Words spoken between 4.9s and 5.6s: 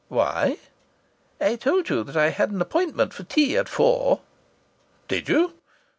"Did you?